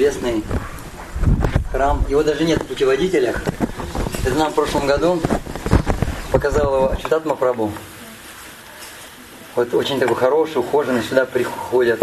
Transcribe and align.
известный 0.00 0.42
храм. 1.70 2.02
Его 2.08 2.22
даже 2.22 2.44
нет 2.44 2.62
в 2.62 2.66
путеводителях. 2.66 3.42
Это 4.24 4.34
нам 4.34 4.50
в 4.50 4.54
прошлом 4.54 4.86
году 4.86 5.20
показал 6.32 6.74
его 6.74 6.94
Читат 6.96 7.26
Мапрабу. 7.26 7.70
Вот 9.54 9.74
очень 9.74 10.00
такой 10.00 10.16
хороший, 10.16 10.56
ухоженный, 10.56 11.02
сюда 11.02 11.26
приходят. 11.26 12.02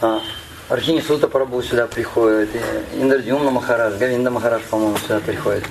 А, 0.00 0.20
Архини 0.68 1.00
Сута 1.00 1.28
Прабу 1.28 1.62
сюда 1.62 1.86
приходит, 1.86 2.50
Индардюмна 2.94 3.52
Махараш, 3.52 3.94
Гавинда 3.94 4.32
Махараш, 4.32 4.62
по-моему, 4.62 4.96
сюда 4.96 5.20
приходит. 5.20 5.64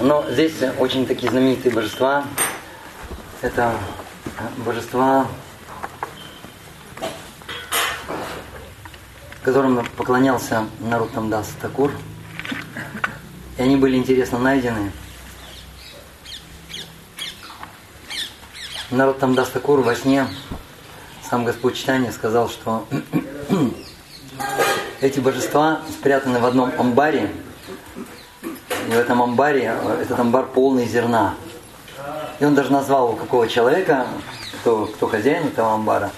Но 0.00 0.24
здесь 0.28 0.54
очень 0.80 1.06
такие 1.06 1.30
знаменитые 1.30 1.72
божества. 1.72 2.24
Это 3.42 3.72
божества, 4.56 5.28
которым 9.44 9.84
поклонялся 9.96 10.66
Нарутам 10.80 11.28
Дас 11.28 11.48
Такур. 11.60 11.92
И 13.58 13.62
они 13.62 13.76
были 13.76 13.96
интересно 13.96 14.38
найдены. 14.38 14.90
Нарутам 18.90 19.34
Дас 19.34 19.50
Такур 19.50 19.80
во 19.80 19.94
сне 19.94 20.26
сам 21.28 21.44
Господь 21.44 21.76
Читания 21.76 22.10
сказал, 22.10 22.48
что 22.48 22.86
эти 25.02 25.20
божества 25.20 25.80
спрятаны 25.90 26.38
в 26.38 26.46
одном 26.46 26.72
амбаре, 26.78 27.30
и 28.88 28.90
в 28.90 28.98
этом 28.98 29.22
амбаре, 29.22 29.74
этот 30.00 30.18
амбар 30.18 30.46
полный 30.46 30.86
зерна. 30.86 31.34
И 32.40 32.44
он 32.46 32.54
даже 32.54 32.72
назвал 32.72 33.12
какого 33.14 33.46
человека, 33.46 34.06
кто, 34.60 34.86
кто 34.86 35.06
хозяин 35.06 35.48
этого 35.48 35.74
амбара, 35.74 36.10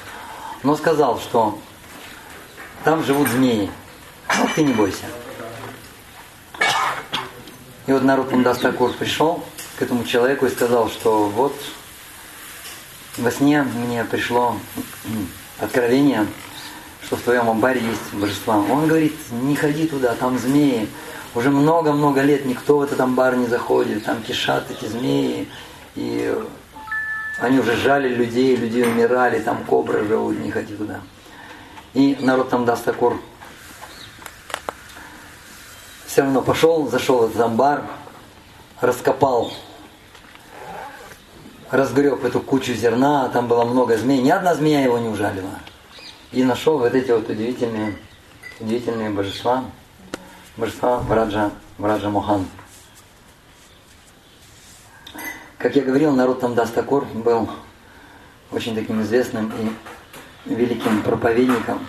но 0.63 0.77
сказал, 0.77 1.19
что 1.19 1.59
там 2.87 3.03
живут 3.03 3.29
змеи. 3.29 3.69
Ну, 4.39 4.49
ты 4.55 4.63
не 4.63 4.73
бойся. 4.73 5.07
И 7.89 7.93
вот 7.93 8.05
народ 8.05 8.31
Мдастакур 8.31 8.93
пришел 8.93 9.43
к 9.77 9.83
этому 9.83 10.05
человеку 10.05 10.47
и 10.47 10.51
сказал, 10.51 10.89
что 10.89 11.25
вот 11.25 11.53
во 13.19 13.33
сне 13.33 13.65
мне 13.65 14.05
пришло 14.05 14.57
откровение, 15.59 16.29
что 17.03 17.17
в 17.17 17.23
твоем 17.23 17.51
амбаре 17.51 17.81
есть 17.81 18.15
божества. 18.15 18.59
Он 18.59 18.87
говорит, 18.87 19.17
не 19.33 19.57
ходи 19.57 19.89
туда, 19.89 20.15
там 20.15 20.39
змеи. 20.39 20.89
Уже 21.35 21.51
много-много 21.51 22.23
лет 22.23 22.47
никто 22.47 22.79
в 22.79 22.83
этот 22.83 23.01
амбар 23.01 23.35
не 23.35 23.49
заходит, 23.49 24.05
там 24.05 24.23
кишат 24.23 24.71
эти 24.71 24.89
змеи, 24.89 25.49
и 25.97 26.33
они 27.41 27.59
уже 27.59 27.75
жали 27.77 28.15
людей, 28.15 28.55
люди 28.55 28.83
умирали, 28.83 29.41
там 29.41 29.65
кобры 29.65 30.07
живут, 30.07 30.39
не 30.39 30.53
ходи 30.53 30.77
туда. 30.77 31.01
И 31.97 32.15
народ 32.21 32.51
там 32.51 32.67
даст 32.67 32.85
такор 32.85 33.19
все 36.07 36.21
равно 36.21 36.43
пошел, 36.43 36.87
зашел 36.91 37.21
в 37.21 37.31
этот 37.31 37.41
амбар, 37.41 37.85
раскопал, 38.83 39.51
разгреб 41.71 42.23
эту 42.23 42.41
кучу 42.41 42.75
зерна, 42.75 43.31
там 43.31 43.49
было 43.49 43.65
много 43.65 43.97
змей, 43.97 44.21
ни 44.21 44.29
одна 44.29 44.55
змея 44.55 44.83
его 44.83 44.99
не 44.99 45.09
ужалила. 45.09 45.59
И 46.33 46.45
нашел 46.45 46.79
вот 46.79 46.95
эти 46.95 47.11
вот 47.11 47.31
удивительные, 47.31 47.97
удивительные 48.61 49.09
божества, 49.09 49.65
божества 50.59 50.99
Враджа, 50.99 51.51
Враджа 51.79 52.11
Мохан. 52.11 52.47
Как 55.57 55.75
я 55.77 55.83
говорил, 55.83 56.13
народ 56.13 56.41
там 56.41 56.55
Дастакур 56.55 57.07
был 57.07 57.49
очень 58.53 58.75
таким 58.75 59.01
известным 59.01 59.51
и 59.59 59.96
великим 60.47 61.03
проповедником. 61.03 61.87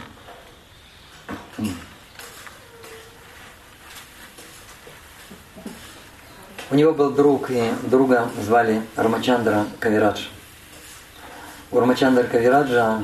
У 6.70 6.76
него 6.76 6.94
был 6.94 7.12
друг, 7.12 7.50
и 7.50 7.72
друга 7.84 8.28
звали 8.42 8.82
Рамачандра 8.98 9.68
Кавирадж. 9.80 10.24
У 11.72 11.80
Рамачандра 11.80 12.24
Кавираджа 12.24 13.02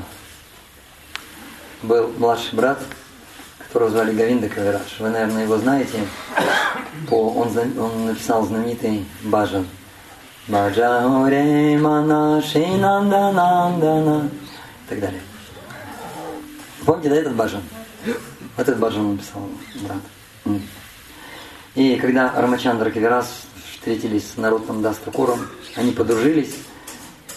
был 1.82 2.10
младший 2.18 2.56
брат, 2.56 2.82
которого 3.60 3.90
звали 3.90 4.14
Гавинда 4.14 4.50
Кавирадж. 4.50 5.00
Вы, 5.00 5.10
наверное, 5.10 5.44
его 5.44 5.58
знаете. 5.58 6.06
По, 7.10 7.32
он, 7.32 7.58
он 7.80 8.08
написал 8.08 8.46
знаменитый 8.46 9.06
баджан. 9.24 9.66
Баджауре 10.48 11.78
Манашинанданандана 11.78 14.26
и 14.26 14.30
так 14.90 15.00
далее. 15.00 15.22
Помните, 16.86 17.10
да, 17.10 17.16
этот 17.16 17.36
баджан? 17.36 17.62
Этот 18.58 18.78
баджан 18.80 19.12
написал, 19.12 19.42
брат. 19.82 20.60
И 21.76 21.96
когда 21.96 22.34
Рамачандра 22.36 22.92
Кавирас 22.92 23.28
встретились 23.72 24.32
с 24.32 24.38
народом 24.38 24.82
Дастакуром, 24.82 25.40
они 25.76 25.92
подружились. 25.92 26.56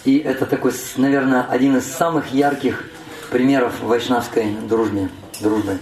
И 0.04 0.18
это 0.18 0.46
такой, 0.46 0.72
наверное, 0.96 1.42
один 1.44 1.76
из 1.76 1.86
самых 1.86 2.32
ярких 2.32 2.84
примеров 3.30 3.80
вайшнавской 3.80 4.56
дружбы. 4.68 5.08
дружбы. 5.40 5.78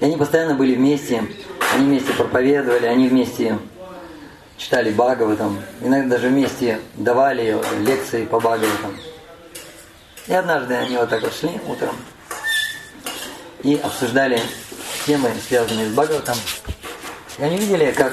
И 0.00 0.04
они 0.04 0.16
постоянно 0.16 0.54
были 0.54 0.74
вместе, 0.74 1.24
они 1.74 1.86
вместе 1.86 2.12
проповедовали, 2.12 2.86
они 2.86 3.08
вместе 3.08 3.58
читали 4.58 4.90
Бхагаватам, 4.90 5.58
иногда 5.80 6.16
даже 6.16 6.28
вместе 6.28 6.80
давали 6.94 7.58
лекции 7.80 8.24
по 8.24 8.38
Бхагаватам. 8.38 8.96
И 10.26 10.34
однажды 10.34 10.74
они 10.74 10.96
вот 10.96 11.08
так 11.08 11.22
вот 11.22 11.34
шли 11.34 11.60
утром 11.66 11.96
и 13.62 13.76
обсуждали 13.76 14.40
темы, 15.06 15.30
связанные 15.46 15.88
с 15.88 15.92
Бхагаватом. 15.92 16.36
И 17.38 17.42
они 17.42 17.56
видели, 17.56 17.92
как 17.92 18.12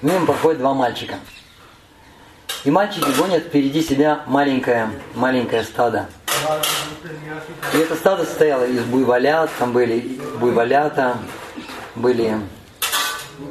мимо 0.00 0.26
проходят 0.26 0.58
два 0.58 0.74
мальчика– 0.74 1.16
и 2.64 2.70
мальчики 2.70 3.10
гонят 3.18 3.44
впереди 3.44 3.82
себя 3.82 4.22
маленькое, 4.26 4.90
маленькое 5.14 5.64
стадо. 5.64 6.06
И 7.74 7.76
это 7.76 7.96
стадо 7.96 8.24
состояло 8.24 8.64
из 8.64 8.84
буйволят, 8.84 9.50
там 9.58 9.72
были 9.72 10.20
буйволята, 10.38 11.16
были 11.96 12.38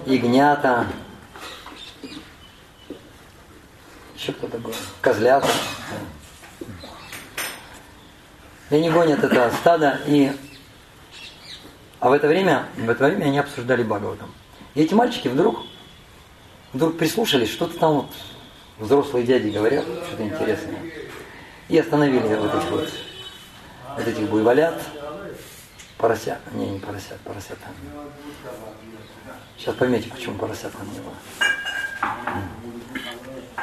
ягнята, 0.05 0.87
кто-то 4.29 4.57
был, 4.59 4.73
козлята. 5.01 5.47
И 8.69 8.75
они 8.75 8.89
гонят 8.89 9.23
это 9.23 9.51
стадо, 9.59 9.99
и... 10.05 10.31
А 11.99 12.09
в 12.09 12.13
это 12.13 12.27
время, 12.27 12.67
в 12.77 12.89
это 12.89 13.05
время 13.05 13.25
они 13.25 13.39
обсуждали 13.39 13.83
Бхагаватам. 13.83 14.33
И 14.73 14.81
эти 14.81 14.93
мальчики 14.93 15.27
вдруг, 15.27 15.59
вдруг 16.73 16.97
прислушались, 16.97 17.51
что-то 17.51 17.77
там 17.77 17.93
вот 17.93 18.11
взрослые 18.79 19.25
дяди 19.25 19.49
говорят 19.49 19.85
что-то 20.07 20.23
интересное. 20.23 20.79
И 21.67 21.77
остановили 21.77 22.35
вот 22.35 22.55
этих 22.55 22.71
вот, 22.71 22.89
вот 23.97 24.07
этих 24.07 24.29
буйволят, 24.29 24.81
поросят. 25.97 26.39
Не, 26.53 26.69
не 26.69 26.79
поросят, 26.79 27.19
поросят. 27.23 27.57
Сейчас 29.57 29.75
поймете, 29.75 30.09
почему 30.09 30.37
поросят 30.37 30.71
там 30.71 30.87
не 30.91 30.99
было. 30.99 31.13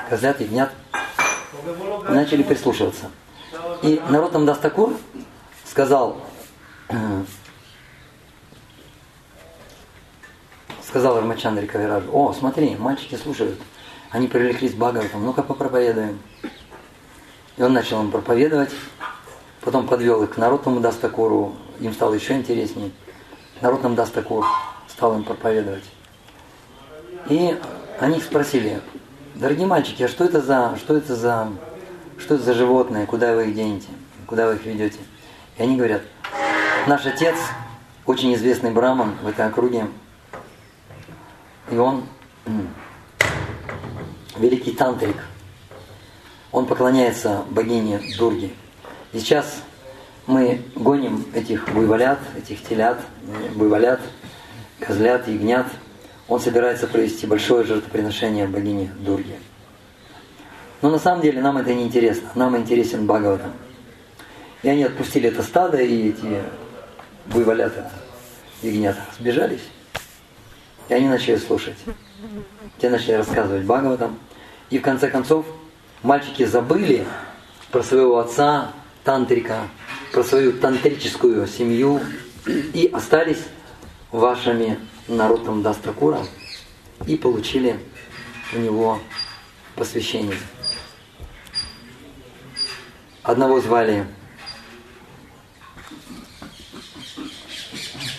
Козлят, 0.08 0.40
ягнят. 0.40 0.72
Начали 2.08 2.42
прислушиваться. 2.42 3.10
И 3.82 4.00
Нароттам 4.08 4.32
Дас 4.32 4.46
Тхакур 4.46 4.94
сказал, 5.64 6.20
сказал 10.82 11.20
Рамачандре 11.20 11.66
Кавиражу, 11.66 12.10
о, 12.12 12.32
смотри, 12.32 12.76
мальчики 12.76 13.14
слушают. 13.16 13.58
Они 14.10 14.26
привлеклись 14.26 14.72
Бхагаватам, 14.72 15.24
ну-ка 15.24 15.42
попроповедуем. 15.42 16.18
И 17.56 17.62
он 17.62 17.72
начал 17.72 18.00
им 18.00 18.10
проповедовать, 18.10 18.72
потом 19.60 19.86
подвел 19.86 20.22
их 20.22 20.34
к 20.34 20.36
Нароттаму 20.38 20.80
Дас 20.80 20.99
Тхакуру, 20.99 21.56
им 21.80 21.92
стало 21.92 22.14
еще 22.14 22.34
интереснее. 22.34 22.90
Нароттам 23.60 23.94
Дас 23.94 24.10
Тхакур 24.10 24.46
стал 24.86 25.16
им 25.16 25.24
проповедовать. 25.24 25.84
И 27.28 27.58
они 28.00 28.20
спросили, 28.20 28.80
дорогие 29.38 29.66
мальчики, 29.66 30.02
а 30.02 30.08
что 30.08 30.24
это 30.24 30.40
за, 30.40 30.76
что 30.78 30.96
это 30.96 31.14
за, 31.14 31.48
что 32.18 32.34
это 32.34 32.42
за 32.42 32.54
животное, 32.54 33.06
куда 33.06 33.34
вы 33.34 33.48
их 33.48 33.54
денете, 33.54 33.88
куда 34.26 34.48
вы 34.48 34.56
их 34.56 34.64
ведете? 34.66 34.98
И 35.56 35.62
они 35.62 35.76
говорят, 35.76 36.02
наш 36.86 37.06
отец, 37.06 37.36
очень 38.04 38.34
известный 38.34 38.72
браман 38.72 39.14
в 39.22 39.28
этой 39.28 39.46
округе, 39.46 39.86
и 41.70 41.76
он 41.76 42.04
великий 44.36 44.72
тантрик. 44.72 45.16
Он 46.50 46.66
поклоняется 46.66 47.44
богине 47.50 48.00
Дурги. 48.18 48.54
И 49.12 49.18
сейчас 49.18 49.62
мы 50.26 50.62
гоним 50.74 51.26
этих 51.34 51.68
буйволят, 51.72 52.18
этих 52.36 52.66
телят, 52.66 53.00
буйволят, 53.54 54.00
козлят, 54.80 55.28
ягнят. 55.28 55.66
Он 56.28 56.40
собирается 56.40 56.86
провести 56.86 57.26
большое 57.26 57.64
жертвоприношение 57.64 58.46
богине 58.46 58.92
Дурги. 59.00 59.38
Но 60.82 60.90
на 60.90 60.98
самом 60.98 61.22
деле 61.22 61.40
нам 61.40 61.56
это 61.56 61.74
не 61.74 61.84
интересно. 61.84 62.30
Нам 62.34 62.56
интересен 62.56 63.06
Бхагаватам. 63.06 63.52
И 64.62 64.68
они 64.68 64.84
отпустили 64.84 65.28
это 65.30 65.42
стадо, 65.42 65.78
и 65.78 66.10
эти 66.10 66.42
вывалята, 67.26 67.90
ягнята, 68.62 69.00
сбежались. 69.18 69.62
И 70.88 70.94
они 70.94 71.08
начали 71.08 71.36
слушать. 71.36 71.76
Те 72.78 72.90
начали 72.90 73.12
рассказывать 73.12 73.64
Бхагаватам. 73.64 74.18
И 74.68 74.78
в 74.78 74.82
конце 74.82 75.08
концов 75.08 75.46
мальчики 76.02 76.44
забыли 76.44 77.06
про 77.72 77.82
своего 77.82 78.18
отца, 78.18 78.72
тантрика, 79.02 79.62
про 80.12 80.22
свою 80.22 80.52
тантрическую 80.52 81.46
семью 81.46 82.00
и 82.46 82.90
остались 82.92 83.40
вашими 84.12 84.78
народом 85.06 85.62
Дастракура 85.62 86.20
и 87.06 87.16
получили 87.16 87.78
у 88.52 88.58
него 88.58 89.00
посвящение. 89.74 90.38
Одного 93.22 93.60
звали 93.60 94.06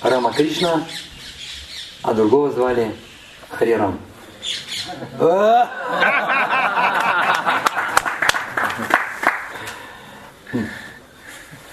Рама 0.03 0.31
Кришна, 0.31 0.86
а 2.03 2.13
другого 2.13 2.51
звали 2.51 2.95
Харирам. 3.50 4.00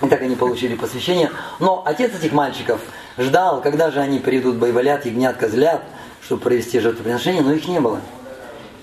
И 0.03 0.09
так 0.09 0.23
они 0.23 0.37
получили 0.37 0.75
посвящение. 0.75 1.31
Но 1.59 1.83
отец 1.85 2.15
этих 2.15 2.33
мальчиков 2.33 2.81
ждал, 3.19 3.61
когда 3.61 3.91
же 3.91 4.01
они 4.01 4.19
придут 4.19 4.57
бойволят, 4.57 5.07
ягнят, 5.07 5.37
козлят, 5.37 5.83
чтобы 6.23 6.43
провести 6.43 6.81
жертвоприношение, 6.81 7.43
но 7.43 7.53
их 7.53 7.67
не 7.69 7.81
было. 7.81 8.01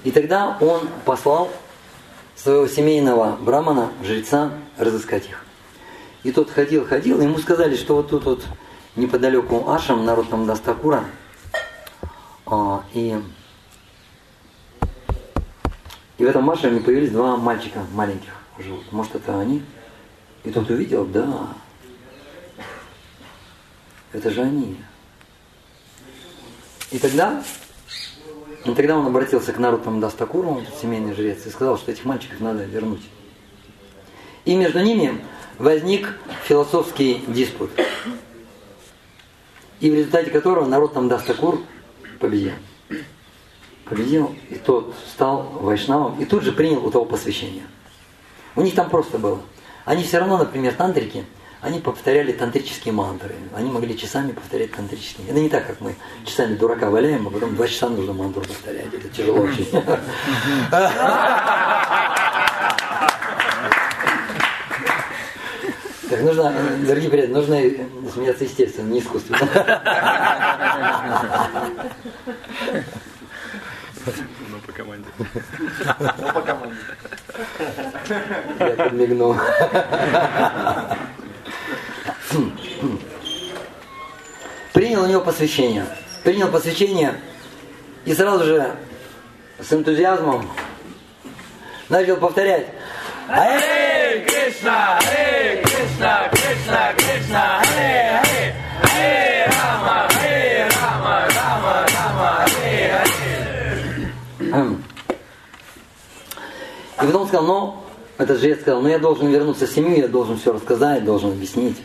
И 0.04 0.12
тогда 0.12 0.58
он 0.60 0.88
послал 1.06 1.50
своего 2.36 2.68
семейного 2.68 3.38
брамана, 3.40 3.90
жреца, 4.04 4.52
разыскать 4.78 5.28
их. 5.28 5.46
И 6.24 6.32
тот 6.32 6.50
ходил, 6.50 6.86
ходил, 6.86 7.22
ему 7.22 7.38
сказали, 7.38 7.76
что 7.76 7.96
вот 7.96 8.10
тут 8.10 8.26
вот 8.26 8.46
неподалеку 8.96 9.70
Ашам, 9.70 10.06
народ 10.06 10.30
там 10.30 10.46
Дастакура, 10.46 11.06
а, 12.46 12.84
и, 12.94 13.18
и 16.18 16.26
в 16.26 16.28
этом 16.28 16.50
Ашаме 16.50 16.80
появились 16.80 17.12
два 17.12 17.38
мальчика 17.38 17.80
маленьких 17.94 18.34
живут. 18.60 18.92
Может, 18.92 19.16
это 19.16 19.40
они? 19.40 19.64
И 20.44 20.52
тот 20.52 20.70
увидел, 20.70 21.06
да, 21.06 21.50
это 24.14 24.30
же 24.30 24.42
они. 24.42 24.78
И 26.92 27.00
тогда, 27.00 27.44
и 28.66 28.72
тогда 28.72 28.98
он 28.98 29.08
обратился 29.08 29.52
к 29.52 29.58
Нарутам 29.58 30.00
Дастакуру, 30.00 30.64
семейный 30.80 31.14
жрец, 31.14 31.46
и 31.46 31.50
сказал, 31.50 31.78
что 31.78 31.92
этих 31.92 32.06
мальчиков 32.06 32.40
надо 32.40 32.64
вернуть. 32.64 33.02
И 34.46 34.56
между 34.56 34.80
ними 34.80 35.22
возник 35.58 36.18
философский 36.46 37.24
диспут, 37.28 37.72
и 39.80 39.90
в 39.90 39.96
результате 39.96 40.30
которого 40.30 40.66
народ 40.66 40.94
там 40.94 41.10
Дастакур 41.10 41.62
победил. 42.20 42.54
Победил, 43.86 44.36
и 44.50 44.56
тот 44.56 44.96
стал 45.14 45.44
вайшнавом, 45.60 46.22
и 46.22 46.26
тут 46.26 46.44
же 46.44 46.52
принял 46.52 46.86
у 46.86 46.92
того 46.92 47.06
посвящение. 47.06 47.64
У 48.56 48.62
них 48.62 48.76
там 48.76 48.90
просто 48.90 49.18
было. 49.18 49.42
Они 49.84 50.04
все 50.04 50.20
равно, 50.20 50.38
например, 50.38 50.74
тантрики, 50.74 51.26
они 51.64 51.80
повторяли 51.80 52.34
тантрические 52.34 52.94
мантры. 52.94 53.36
Они 53.56 53.72
могли 53.72 53.98
часами 53.98 54.34
повторять 54.34 54.74
тантрические. 54.74 55.28
Это 55.30 55.40
не 55.40 55.48
так, 55.50 55.66
как 55.66 55.80
мы 55.80 55.96
часами 56.26 56.56
дурака 56.56 56.90
валяем, 56.90 57.26
а 57.28 57.30
потом 57.30 57.56
два 57.56 57.68
часа 57.68 57.88
нужно 57.88 58.12
мантру 58.14 58.42
повторять. 58.42 58.94
Это 58.94 59.08
тяжело 59.08 59.44
очень. 59.44 59.68
Так 66.10 66.22
нужно, 66.22 66.54
дорогие 66.86 67.10
приятели, 67.10 67.34
нужно 67.34 67.56
смеяться 68.12 68.44
естественно, 68.44 68.90
не 68.90 69.00
искусственно. 69.00 69.40
Ну, 74.52 74.60
по 74.68 74.72
команде. 74.74 75.08
Ну, 75.18 76.34
по 76.34 76.42
команде. 76.42 76.76
Я 78.60 78.70
подмигнул. 78.72 79.36
Принял 85.04 85.18
у 85.18 85.20
него 85.20 85.32
посвящение. 85.32 85.86
Принял 86.24 86.48
посвящение 86.48 87.16
и 88.06 88.14
сразу 88.14 88.46
же 88.46 88.74
с 89.60 89.74
энтузиазмом 89.74 90.50
начал 91.90 92.16
повторять. 92.16 92.68
Аре 93.28 94.26
Кришна, 94.26 94.98
Аре 94.98 95.62
Кришна, 95.62 96.30
Кришна, 96.30 96.94
Кришна, 96.94 97.60
Аре, 97.60 98.22
Аре, 98.22 98.56
Аре 98.82 99.50
Рама, 99.52 100.08
Аре 100.08 100.70
Рама, 100.82 101.28
Рама, 101.36 101.86
Рама, 101.98 102.46
Аре, 102.46 102.94
Аре. 104.40 104.72
И 107.02 107.06
потом 107.06 107.28
сказал, 107.28 107.46
ну, 107.46 107.84
этот 108.18 108.40
жрец 108.40 108.62
сказал, 108.62 108.82
ну 108.82 108.88
я 108.88 109.00
должен 109.00 109.28
вернуться 109.28 109.68
в 109.68 109.70
семью, 109.70 109.98
я 109.98 110.08
должен 110.08 110.38
все 110.38 110.54
рассказать, 110.54 111.04
должен 111.04 111.32
объяснить. 111.32 111.78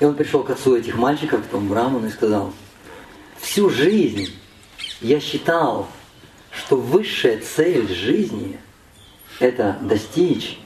И 0.00 0.04
он 0.04 0.14
пришел 0.14 0.42
к 0.42 0.50
отцу 0.50 0.76
этих 0.76 0.96
мальчиков, 0.96 1.46
к 1.46 1.50
тому 1.50 1.68
браману, 1.68 2.06
и 2.06 2.10
сказал, 2.10 2.52
всю 3.38 3.68
жизнь 3.68 4.34
я 5.02 5.20
считал, 5.20 5.88
что 6.50 6.76
высшая 6.76 7.38
цель 7.38 7.86
жизни– 7.94 8.58
это 9.40 9.78
достичь 9.82 10.58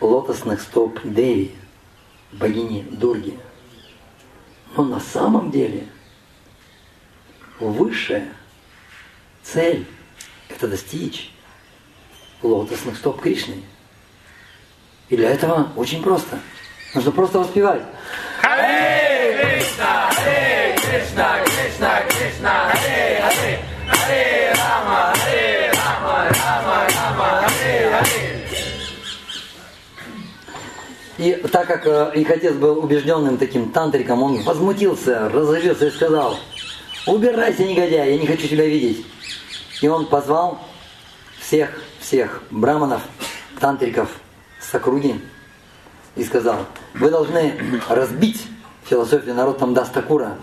лотосных 0.00 0.62
стоп 0.62 1.00
Деви, 1.04 1.54
богини 2.32 2.86
Дурги. 2.90 3.38
Но 4.74 4.84
на 4.84 5.00
самом 5.00 5.50
деле 5.50 5.86
высшая 7.60 8.32
цель– 9.42 9.86
это 10.48 10.66
достичь 10.66 11.30
лотосных 12.42 12.96
стоп 12.96 13.20
Кришны. 13.20 13.62
И 15.10 15.16
для 15.16 15.30
этого 15.30 15.72
очень 15.76 16.02
просто. 16.02 16.40
Нужно 16.94 17.12
просто 17.12 17.38
воспевать. 17.38 17.82
Харе 18.40 19.36
Кришна, 19.36 20.10
Харе 20.10 20.76
Кришна, 20.76 21.40
Кришна, 21.44 22.02
Кришна, 22.08 22.70
Харе 22.70 23.22
Харе, 23.22 23.58
Харе 23.88 24.54
Рама, 24.56 25.12
Харе 25.16 25.72
Рама, 25.72 26.28
Рама, 26.28 26.86
Рама, 26.96 27.42
Харе 27.42 27.90
Харе. 27.90 28.38
И 31.18 31.32
так 31.50 31.66
как 31.66 31.86
э, 31.86 32.12
их 32.14 32.30
отец 32.30 32.54
был 32.54 32.78
убежденным 32.78 33.38
таким 33.38 33.72
тантриком, 33.72 34.22
он 34.22 34.42
возмутился, 34.42 35.28
разозлился 35.28 35.86
и 35.86 35.90
сказал, 35.90 36.38
убирайся, 37.06 37.64
негодяй, 37.64 38.12
я 38.12 38.18
не 38.18 38.26
хочу 38.26 38.46
тебя 38.46 38.66
видеть. 38.66 39.04
И 39.82 39.88
он 39.88 40.06
позвал 40.06 40.60
всех, 41.40 41.82
всех 42.00 42.42
браманов, 42.50 43.02
тантриков 43.58 44.08
с 44.60 44.72
округи 44.74 45.20
и 46.18 46.24
сказал, 46.24 46.66
вы 46.94 47.10
должны 47.10 47.54
разбить 47.88 48.46
философию 48.84 49.34
народ 49.34 49.58
там 49.58 49.72
даст 49.72 49.94
Такура 49.94 50.36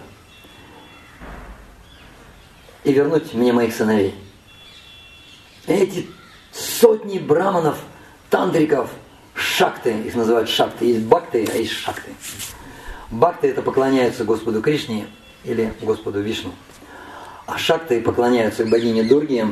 и 2.83 2.91
вернуть 2.91 3.33
мне 3.33 3.53
моих 3.53 3.75
сыновей. 3.75 4.15
Эти 5.67 6.07
сотни 6.51 7.19
браманов, 7.19 7.77
тантриков– 8.29 8.89
шакты, 9.35 9.91
их 9.91 10.15
называют 10.15 10.49
шакты. 10.49 10.85
Есть 10.85 11.05
бхакты, 11.05 11.47
а 11.51 11.57
есть 11.57 11.73
шакты. 11.73 12.11
Бхакты 13.11 13.49
это 13.49 13.61
поклоняются 13.61 14.23
Господу 14.23 14.61
Кришне 14.61 15.07
или 15.43 15.73
Господу 15.81 16.21
Вишну. 16.21 16.51
А 17.45 17.57
шакты 17.57 18.01
поклоняются 18.01 18.65
богине 18.65 19.03
Дурги 19.03 19.45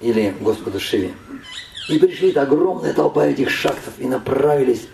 или 0.00 0.34
Господу 0.40 0.78
Шиве. 0.78 1.12
И 1.88 1.98
пришли 1.98 2.32
огромная 2.32 2.92
толпа 2.92 3.26
этих 3.26 3.50
шактов 3.50 3.94
и 3.98 4.06
направились, 4.06 4.86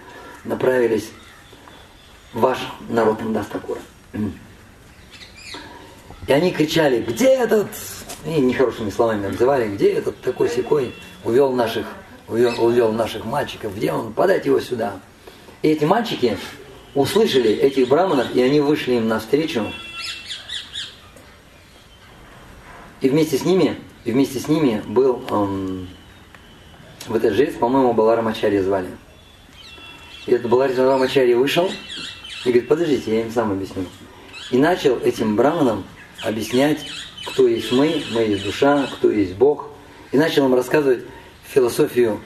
направились 0.46 1.10
в 2.32 2.40
ваш 2.40 2.58
народ 2.88 3.20
Мдастакура. 3.20 3.80
И 6.26 6.32
они 6.32 6.50
кричали, 6.50 7.02
где 7.02 7.28
этот, 7.28 7.68
и 8.24 8.40
нехорошими 8.40 8.90
словами 8.90 9.28
обзывали, 9.28 9.68
где 9.68 9.92
этот 9.92 10.20
такой 10.20 10.48
секой 10.48 10.92
увел 11.24 11.52
наших 11.52 11.86
увел, 12.28 12.64
увел 12.64 12.92
наших 12.92 13.24
мальчиков, 13.24 13.76
где 13.76 13.92
он, 13.92 14.12
подать 14.12 14.46
его 14.46 14.60
сюда. 14.60 15.00
И 15.62 15.68
эти 15.68 15.84
мальчики 15.84 16.36
услышали 16.94 17.50
этих 17.50 17.88
браманов, 17.88 18.34
и 18.34 18.42
они 18.42 18.60
вышли 18.60 18.94
им 18.94 19.08
навстречу. 19.08 19.72
И 23.00 23.08
вместе 23.08 23.36
с 23.36 23.44
ними, 23.44 23.76
и 24.04 24.12
вместе 24.12 24.38
с 24.38 24.48
ними 24.48 24.82
был 24.86 25.22
эм, 25.30 25.88
в 27.06 27.14
этот 27.14 27.34
жрец, 27.34 27.54
по-моему, 27.54 27.92
Баларамачарья 27.92 28.62
звали. 28.62 28.88
И 30.26 30.32
этот 30.32 30.50
Баларамачарья 30.50 31.36
вышел 31.36 31.70
и 32.44 32.48
говорит, 32.48 32.68
подождите, 32.68 33.16
я 33.16 33.22
им 33.22 33.30
сам 33.30 33.52
объясню. 33.52 33.84
И 34.50 34.58
начал 34.58 34.98
этим 34.98 35.36
браманам 35.36 35.84
объяснять, 36.22 36.84
кто 37.26 37.46
есть 37.46 37.72
мы, 37.72 38.02
мы 38.12 38.22
есть 38.22 38.44
душа, 38.44 38.88
кто 38.94 39.10
есть 39.10 39.34
Бог. 39.34 39.70
И 40.12 40.18
начал 40.18 40.46
им 40.46 40.54
рассказывать, 40.54 41.04
философию 41.44 42.20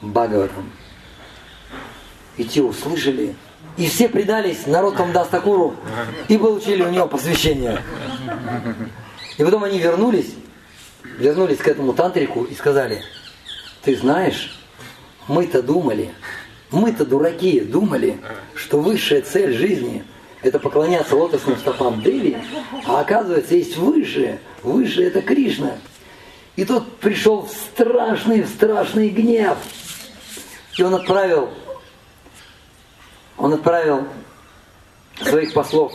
Бхагаватам. 0.00 0.70
И 2.36 2.44
те 2.44 2.62
услышали, 2.62 3.34
и 3.76 3.86
все 3.88 4.08
предались 4.08 4.66
народам 4.66 5.12
Дастакуру 5.12 5.74
и 6.28 6.38
получили 6.38 6.82
у 6.82 6.90
него 6.90 7.06
посвящение. 7.06 7.82
И 9.38 9.44
потом 9.44 9.64
они 9.64 9.78
вернулись, 9.78 10.34
вернулись 11.18 11.58
к 11.58 11.68
этому 11.68 11.92
тантрику 11.92 12.44
и 12.44 12.54
сказали, 12.54 13.02
ты 13.82 13.96
знаешь, 13.96 14.58
мы-то 15.28 15.62
думали, 15.62 16.10
мы-то 16.72 17.04
дураки 17.04 17.60
думали, 17.60 18.18
что 18.54 18.80
высшая 18.80 19.22
цель 19.22 19.52
жизни– 19.52 20.04
это 20.42 20.58
поклоняться 20.58 21.16
лотосным 21.16 21.56
стопам 21.58 22.02
Деви, 22.02 22.36
а 22.86 23.00
оказывается, 23.00 23.54
есть 23.54 23.76
высшее, 23.76 24.40
высшее– 24.62 25.06
это 25.08 25.22
Кришна. 25.22 25.76
И 26.56 26.64
тот 26.64 26.98
пришел 26.98 27.42
в 27.42 27.50
страшный, 27.50 28.42
в 28.42 28.48
страшный 28.48 29.08
гнев. 29.08 29.56
И 30.76 30.82
он 30.82 30.94
отправил, 30.94 31.50
он 33.38 33.54
отправил 33.54 34.06
своих 35.22 35.52
послов 35.52 35.92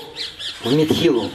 в 0.63 0.74
Митхилу. 0.74 1.29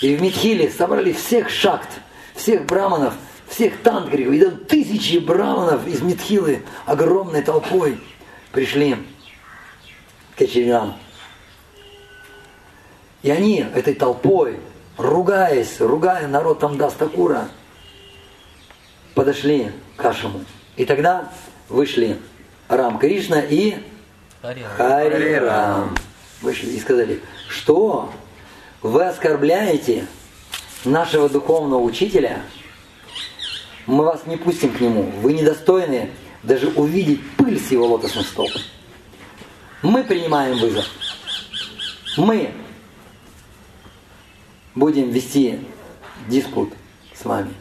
И 0.00 0.16
в 0.16 0.22
Митхиле 0.22 0.70
собрали 0.70 1.12
всех 1.12 1.48
шахт, 1.48 1.88
всех 2.34 2.66
браманов, 2.66 3.14
всех 3.48 3.78
тантриков. 3.82 4.34
И 4.34 4.40
там 4.40 4.56
тысячи 4.56 5.18
браманов 5.18 5.86
из 5.86 6.02
Митхилы 6.02 6.62
огромной 6.86 7.42
толпой 7.42 7.98
пришли 8.52 8.96
к 10.36 10.42
очередям. 10.42 10.96
И 13.22 13.30
они 13.30 13.64
этой 13.74 13.94
толпой, 13.94 14.58
ругаясь, 14.96 15.80
ругая 15.80 16.26
народ 16.28 16.60
там 16.60 16.76
Дастакура, 16.76 17.48
подошли 19.14 19.72
к 19.96 20.04
Ашаму. 20.04 20.44
И 20.76 20.84
тогда 20.84 21.30
вышли 21.68 22.18
Рам 22.68 22.98
Кришна 22.98 23.40
и 23.40 23.76
Хари 24.40 25.34
Рам. 25.34 25.94
Вышли 26.40 26.70
и 26.70 26.80
сказали, 26.80 27.20
что 27.48 28.12
вы 28.80 29.04
оскорбляете 29.04 30.06
нашего 30.84 31.28
духовного 31.28 31.80
учителя, 31.80 32.42
мы 33.86 34.04
вас 34.04 34.26
не 34.26 34.36
пустим 34.36 34.72
к 34.72 34.80
нему, 34.80 35.02
вы 35.20 35.34
недостойны 35.34 36.10
даже 36.42 36.68
увидеть 36.68 37.20
пыль 37.36 37.58
с 37.58 37.70
его 37.70 37.86
лотосных 37.86 38.26
стоп. 38.26 38.50
Мы 39.82 40.04
принимаем 40.04 40.58
вызов. 40.58 40.86
Мы 42.16 42.52
будем 44.74 45.10
вести 45.10 45.60
диспут 46.28 46.72
с 47.14 47.24
вами. 47.24 47.54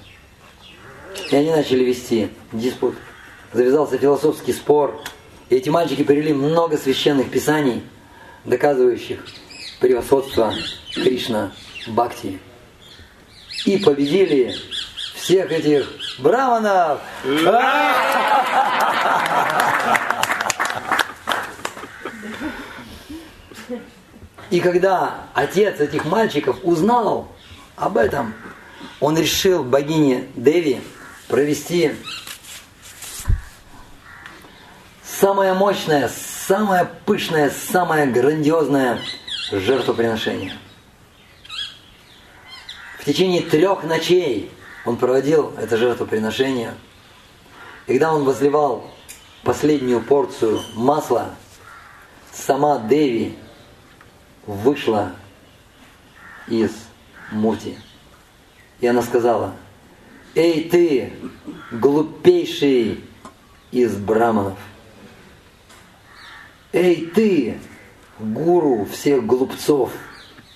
И 1.31 1.35
они 1.35 1.51
начали 1.51 1.83
вести 1.83 2.29
диспут. 2.51 2.95
Завязался 3.53 3.97
философский 3.97 4.53
спор. 4.53 5.01
И 5.49 5.55
эти 5.55 5.69
мальчики 5.69 6.03
привели 6.03 6.33
много 6.33 6.77
священных 6.77 7.29
писаний, 7.29 7.83
доказывающих 8.45 9.25
превосходство 9.79 10.53
Кришна 10.93 11.51
Бхакти. 11.87 12.39
И 13.65 13.77
победили 13.77 14.55
всех 15.15 15.51
этих 15.51 15.87
браманов. 16.19 16.99
И 24.51 24.59
когда 24.59 25.27
отец 25.33 25.79
этих 25.79 26.03
мальчиков 26.03 26.59
узнал 26.63 27.29
об 27.77 27.97
этом, 27.97 28.33
он 28.99 29.17
решил 29.17 29.63
богине 29.63 30.27
Деви 30.35 30.81
провести 31.29 31.95
самое 35.03 35.53
мощное, 35.53 36.11
самое 36.47 36.89
пышное, 37.05 37.49
самое 37.49 38.05
грандиозное 38.07 38.99
жертвоприношение. 39.53 40.57
В 42.99 43.05
течение 43.05 43.41
трех 43.43 43.85
ночей 43.85 44.51
он 44.85 44.97
проводил 44.97 45.53
это 45.57 45.77
жертвоприношение. 45.77 46.73
И 47.87 47.93
когда 47.93 48.13
он 48.13 48.25
возливал 48.25 48.91
последнюю 49.43 50.01
порцию 50.01 50.59
масла, 50.75 51.35
сама 52.33 52.79
Деви 52.79 53.37
вышла 54.45 55.13
из 56.47 56.71
мути. 57.31 57.77
И 58.79 58.87
она 58.87 59.01
сказала, 59.01 59.53
«Эй 60.35 60.69
ты, 60.69 61.13
глупейший 61.71 63.03
из 63.71 63.95
браманов! 63.95 64.57
Эй 66.73 67.05
ты, 67.07 67.59
гуру 68.19 68.85
всех 68.85 69.25
глупцов 69.25 69.91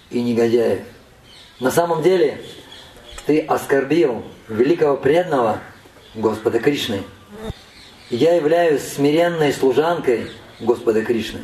и 0.10 0.22
негодяев! 0.22 0.82
На 1.60 1.72
самом 1.72 2.02
деле 2.04 2.42
ты 3.26 3.40
оскорбил 3.40 4.24
великого 4.50 4.98
преданного 4.98 5.60
Господа 6.14 6.60
Кришны. 6.60 7.04
Я 8.10 8.36
являюсь 8.36 8.84
смиренной 8.84 9.52
служанкой 9.52 10.28
Господа 10.60 11.04
Кришны. 11.04 11.42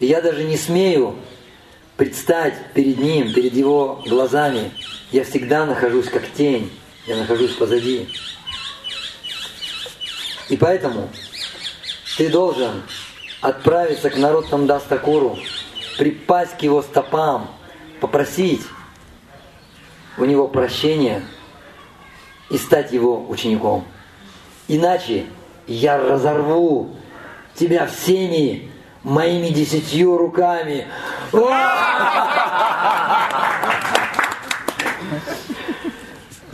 И 0.00 0.06
я 0.06 0.20
даже 0.20 0.44
не 0.44 0.56
смею 0.56 1.16
предстать 2.02 2.54
перед 2.74 2.98
Ним, 2.98 3.32
перед 3.32 3.54
Его 3.54 4.02
глазами. 4.04 4.72
Я 5.12 5.22
всегда 5.22 5.64
нахожусь 5.64 6.08
как 6.08 6.28
тень, 6.32 6.68
я 7.06 7.14
нахожусь 7.14 7.52
позади. 7.52 8.08
И 10.48 10.56
поэтому 10.56 11.08
ты 12.16 12.28
должен 12.28 12.82
отправиться 13.40 14.10
к 14.10 14.16
народам 14.16 14.66
Дастакуру, 14.66 15.38
припасть 15.96 16.58
к 16.58 16.62
его 16.62 16.82
стопам, 16.82 17.48
попросить 18.00 18.62
у 20.18 20.24
него 20.24 20.48
прощения 20.48 21.22
и 22.50 22.58
стать 22.58 22.90
его 22.90 23.24
учеником. 23.28 23.84
Иначе 24.66 25.26
я 25.68 25.98
разорву 25.98 26.96
тебя 27.54 27.86
всеми 27.86 28.72
моими 29.04 29.48
десятью 29.48 30.16
руками. 30.16 30.86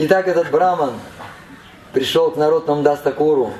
Итак, 0.00 0.28
этот 0.28 0.52
браман 0.52 0.92
пришел 1.92 2.30
к 2.30 2.36
народному 2.36 2.82
Дастакуру, 2.82 3.52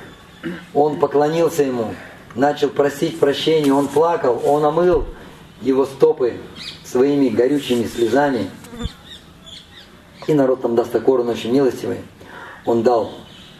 он 0.73 0.97
поклонился 0.97 1.63
ему, 1.63 1.93
начал 2.35 2.69
просить 2.69 3.19
прощения, 3.19 3.73
он 3.73 3.89
плакал, 3.89 4.41
он 4.45 4.63
омыл 4.63 5.07
его 5.61 5.85
стопы 5.85 6.39
своими 6.85 7.27
горючими 7.27 7.83
слезами. 7.83 8.49
И 10.27 10.33
народ 10.33 10.61
там 10.61 10.77
даст 10.77 10.93
Дастакур, 10.93 11.19
он 11.19 11.29
очень 11.29 11.51
милостивый, 11.51 11.99
он 12.65 12.81
дал 12.81 13.11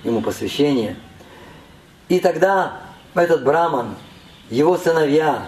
ему 0.06 0.22
посвящение. 0.22 0.96
И 2.08 2.22
тогда 2.22 2.80
этот 3.16 3.44
браман, 3.44 3.96
его 4.50 4.78
сыновья, 4.78 5.48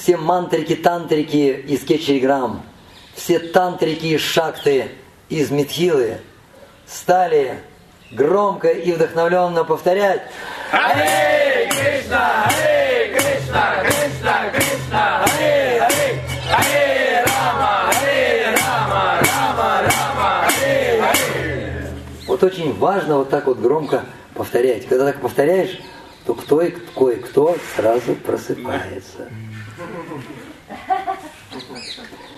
все 0.00 0.16
мантрики, 0.16 0.74
тантрики 0.74 1.62
из 1.68 1.84
Кечериграм, 1.84 2.62
все 3.14 3.38
тантрики 3.38 4.06
и 4.06 4.18
шакты 4.18 4.88
из 5.28 5.50
Митхилы 5.50 6.18
стали 6.86 7.58
громко 8.10 8.68
и 8.68 8.92
вдохновленно 8.92 9.62
повторять 9.62 10.22
Харе 10.70 11.68
Кришна, 11.68 12.46
Харе 12.46 13.14
Кришна, 13.14 13.84
Кришна, 13.84 14.50
Кришна, 14.50 15.26
Харе 15.26 15.80
Харе, 15.80 16.22
Харе 16.50 17.24
Рама, 17.26 17.92
Харе 17.92 18.54
Рама, 18.56 19.20
Рама, 19.20 19.82
Рама, 19.82 20.44
Харе 20.46 21.02
Харе. 21.02 21.86
Вот 22.26 22.42
очень 22.42 22.72
важно 22.78 23.18
вот 23.18 23.28
так 23.28 23.46
вот 23.46 23.58
громко 23.58 24.04
повторять. 24.34 24.86
Когда 24.88 25.04
так 25.04 25.20
повторяешь, 25.20 25.78
то 26.24 26.34
кто 26.34 26.62
и 26.62 26.70
кое-кто 26.96 27.54
сразу 27.76 28.14
просыпается. 28.14 29.28